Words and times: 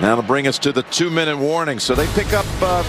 That'll 0.00 0.22
bring 0.22 0.46
us 0.46 0.58
to 0.60 0.72
the 0.72 0.82
two-minute 0.84 1.36
warning. 1.36 1.78
So 1.78 1.94
they 1.94 2.06
pick 2.14 2.32
up 2.32 2.46
uh, 2.60 2.82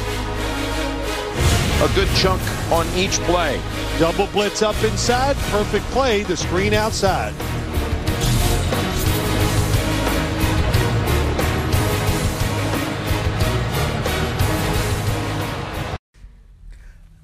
a 1.83 1.95
good 1.95 2.07
chunk 2.15 2.41
on 2.71 2.87
each 2.95 3.19
play. 3.21 3.59
Double 3.99 4.27
blitz 4.27 4.61
up 4.61 4.81
inside. 4.83 5.35
Perfect 5.51 5.85
play. 5.91 6.23
The 6.23 6.37
screen 6.37 6.73
outside. 6.73 7.33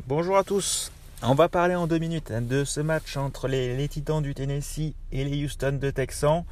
Bonjour 0.05 0.37
à 0.37 0.43
tous. 0.43 0.91
On 1.21 1.35
va 1.35 1.49
parler 1.49 1.75
en 1.75 1.85
deux 1.85 1.99
minutes 1.99 2.31
hein, 2.31 2.41
de 2.41 2.63
ce 2.63 2.79
match 2.79 3.17
entre 3.17 3.47
les, 3.47 3.75
les, 3.75 3.87
Titans 3.87 4.21
du 4.21 4.33
Tennessee 4.33 4.93
et 5.11 5.23
les 5.23 5.43
Houston 5.43 5.77
de 5.79 5.91
Texans. 5.91 6.45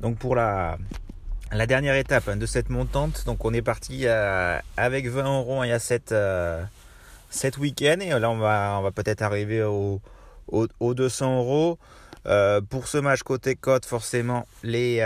Donc 0.00 0.18
pour 0.18 0.34
la, 0.34 0.76
la 1.52 1.66
dernière 1.66 1.94
étape 1.96 2.28
hein, 2.28 2.36
de 2.36 2.46
cette 2.46 2.70
montante, 2.70 3.24
donc 3.26 3.44
on 3.44 3.52
est 3.52 3.62
parti 3.62 4.02
euh, 4.04 4.58
avec 4.76 5.08
20 5.08 5.38
euros 5.38 5.64
il 5.64 5.68
y 5.68 5.72
a 5.72 5.78
7, 5.78 6.12
euh, 6.12 6.62
7 7.30 7.58
week-ends 7.58 8.00
et 8.00 8.10
là 8.10 8.30
on 8.30 8.38
va, 8.38 8.76
on 8.78 8.82
va 8.82 8.90
peut-être 8.92 9.22
arriver 9.22 9.62
aux 9.62 10.00
au, 10.48 10.66
au 10.80 10.94
200 10.94 11.38
euros. 11.38 11.78
Euh, 12.26 12.60
pour 12.60 12.86
ce 12.86 12.98
match 12.98 13.22
côté 13.22 13.54
cote, 13.54 13.84
forcément 13.84 14.46
les, 14.62 14.98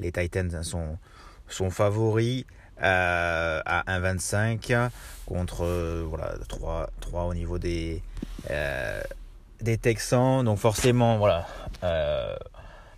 les 0.00 0.12
Titans 0.12 0.62
sont, 0.62 0.98
sont 1.48 1.70
favoris. 1.70 2.44
À 2.84 3.84
1,25 3.86 4.90
contre 5.24 5.64
voilà 6.08 6.34
3, 6.48 6.90
3 7.00 7.24
au 7.26 7.34
niveau 7.34 7.58
des, 7.58 8.02
des 9.60 9.78
Texans. 9.78 10.42
Donc 10.44 10.58
forcément, 10.58 11.18
voilà, 11.18 11.46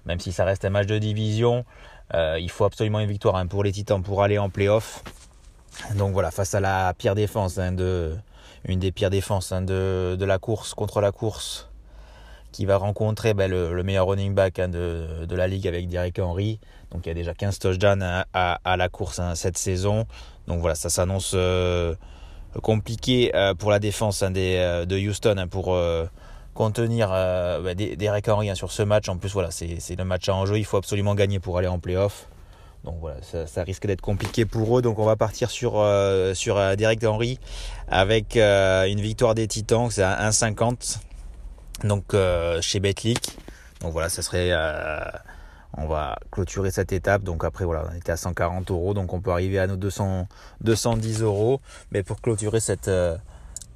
même 0.06 0.20
si 0.20 0.32
ça 0.32 0.46
reste 0.46 0.64
un 0.64 0.70
match 0.70 0.86
de 0.86 0.96
division, 0.96 1.66
il 2.12 2.50
faut 2.50 2.64
absolument 2.64 3.00
une 3.00 3.08
victoire 3.08 3.36
hein, 3.36 3.46
pour 3.46 3.64
les 3.64 3.72
Titans 3.72 4.02
pour 4.02 4.22
aller 4.22 4.38
en 4.38 4.50
playoff. 4.50 5.02
Donc 5.96 6.12
voilà, 6.12 6.30
face 6.30 6.54
à 6.54 6.60
la 6.60 6.94
pire 6.94 7.14
défense, 7.14 7.58
hein, 7.58 7.72
de, 7.72 8.16
une 8.66 8.78
des 8.78 8.92
pires 8.92 9.10
défenses 9.10 9.52
hein, 9.52 9.62
de, 9.62 10.16
la 10.20 10.38
course 10.38 10.74
contre 10.74 11.00
la 11.00 11.12
course, 11.12 11.68
qui 12.52 12.66
va 12.66 12.76
rencontrer 12.76 13.34
ben, 13.34 13.50
le, 13.50 13.74
le, 13.74 13.82
meilleur 13.82 14.06
running 14.06 14.34
back 14.34 14.60
de, 14.60 15.26
la 15.30 15.46
ligue 15.46 15.66
avec 15.66 15.88
Derek 15.88 16.18
Henry. 16.18 16.60
Donc 16.90 17.06
il 17.06 17.08
y 17.08 17.12
a 17.12 17.14
déjà 17.14 17.34
15 17.34 17.58
touchdowns 17.58 18.24
à, 18.32 18.76
la 18.76 18.88
course 18.88 19.20
cette 19.34 19.58
saison. 19.58 20.06
Donc 20.46 20.60
voilà, 20.60 20.74
ça 20.74 20.88
s'annonce 20.88 21.32
euh, 21.34 21.94
compliqué 22.62 23.32
euh, 23.34 23.54
pour 23.54 23.70
la 23.70 23.80
défense 23.80 24.22
euh, 24.24 24.84
de 24.84 24.96
Houston 24.96 25.46
pour 25.50 25.76
contenir 26.54 27.10
ben, 27.10 27.74
Derek 27.74 28.28
Henry 28.28 28.54
sur 28.56 28.72
ce 28.72 28.82
match. 28.82 29.08
En 29.08 29.18
plus, 29.18 29.32
voilà, 29.32 29.50
c'est 29.50 29.96
le 29.96 30.04
match 30.04 30.28
à 30.28 30.34
enjeu. 30.34 30.58
Il 30.58 30.64
faut 30.64 30.76
absolument 30.76 31.14
gagner 31.14 31.38
pour 31.40 31.58
aller 31.58 31.68
en 31.68 31.78
playoff. 31.78 32.28
Donc 32.84 32.96
voilà, 33.00 33.16
ça, 33.22 33.62
risque 33.62 33.86
d'être 33.86 34.00
compliqué 34.00 34.44
pour 34.44 34.78
eux. 34.78 34.82
Donc 34.82 34.98
on 34.98 35.04
va 35.04 35.16
partir 35.16 35.50
sur, 35.50 35.84
sur 36.34 36.76
Derek 36.76 37.04
Henry 37.04 37.38
avec 37.88 38.36
une 38.36 39.00
victoire 39.00 39.34
des 39.34 39.48
Titans. 39.48 39.88
C'est 39.90 40.02
à 40.02 40.30
1,50 40.30 40.98
donc 41.82 42.14
euh, 42.14 42.60
chez 42.60 42.80
Betlic. 42.80 43.36
Donc 43.80 43.92
voilà, 43.92 44.08
ça 44.08 44.22
serait, 44.22 44.50
euh, 44.52 45.00
on 45.76 45.86
va 45.86 46.16
clôturer 46.30 46.70
cette 46.70 46.92
étape. 46.92 47.22
Donc 47.22 47.44
après 47.44 47.64
voilà, 47.64 47.84
on 47.90 47.96
était 47.96 48.12
à 48.12 48.16
140 48.16 48.70
euros, 48.70 48.94
donc 48.94 49.12
on 49.12 49.20
peut 49.20 49.32
arriver 49.32 49.58
à 49.58 49.66
nos 49.66 49.76
200, 49.76 50.28
210 50.60 51.22
euros. 51.22 51.60
Mais 51.90 52.02
pour 52.02 52.20
clôturer 52.20 52.60
cette 52.60 52.88
euh, 52.88 53.16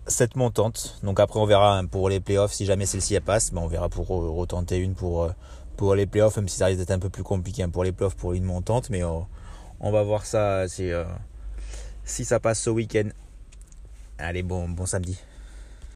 cette 0.09 0.37
montante. 0.37 0.98
Donc 1.03 1.20
après 1.20 1.39
on 1.39 1.47
verra 1.47 1.78
hein, 1.78 1.87
pour 1.87 2.09
les 2.09 2.20
playoffs 2.20 2.53
si 2.53 2.64
jamais 2.67 2.87
celle-ci 2.87 3.19
passe, 3.20 3.53
ben 3.53 3.62
on 3.62 3.69
verra 3.69 3.89
pour 3.89 4.09
retenter 4.09 4.78
une 4.78 4.95
pour 4.95 5.31
pour 5.77 5.95
les 5.95 6.06
playoffs, 6.06 6.37
même 6.37 6.48
si 6.48 6.56
ça 6.56 6.67
risque 6.67 6.78
d'être 6.78 6.91
un 6.91 6.98
peu 6.98 7.11
plus 7.11 7.23
compliqué 7.23 7.62
hein, 7.62 7.70
pour 7.70 7.84
les 7.84 7.92
playoffs 7.92 8.17
pour 8.17 8.33
une 8.33 8.45
montante, 8.45 8.91
mais 8.91 9.03
on 9.05 9.91
va 9.92 10.03
voir 10.03 10.27
ça 10.27 10.67
si 10.69 10.91
si 12.05 12.25
ça 12.25 12.41
passe 12.41 12.61
ce 12.61 12.70
week-end. 12.70 13.09
Allez 14.19 14.42
bon 14.42 14.69
bon 14.69 14.86
samedi. 14.86 15.19